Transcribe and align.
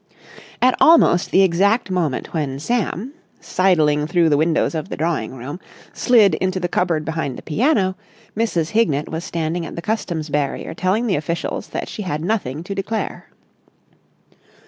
At 0.63 0.75
almost 0.81 1.29
the 1.29 1.43
exact 1.43 1.91
moment 1.91 2.33
when 2.33 2.57
Sam, 2.57 3.13
sidling 3.39 4.07
through 4.07 4.29
the 4.29 4.35
windows 4.35 4.73
of 4.73 4.89
the 4.89 4.97
drawing 4.97 5.35
room, 5.35 5.59
slid 5.93 6.33
into 6.41 6.59
the 6.59 6.67
cupboard 6.67 7.05
behind 7.05 7.37
the 7.37 7.43
piano, 7.43 7.95
Mrs. 8.35 8.69
Hignett 8.69 9.09
was 9.09 9.23
standing 9.23 9.63
at 9.63 9.75
the 9.75 9.81
Customs 9.83 10.31
barrier 10.31 10.73
telling 10.73 11.05
the 11.05 11.17
officials 11.17 11.67
that 11.67 11.87
she 11.87 12.01
had 12.01 12.23
nothing 12.25 12.63
to 12.63 12.73
declare. 12.73 13.29